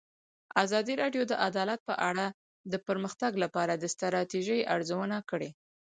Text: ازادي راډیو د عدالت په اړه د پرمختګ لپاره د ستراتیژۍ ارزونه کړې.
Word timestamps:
ازادي 0.63 0.93
راډیو 1.01 1.23
د 1.27 1.33
عدالت 1.47 1.79
په 1.89 1.93
اړه 2.09 2.25
د 2.71 2.73
پرمختګ 2.87 3.31
لپاره 3.43 3.73
د 3.77 3.83
ستراتیژۍ 3.93 4.59
ارزونه 4.75 5.17
کړې. 5.29 5.49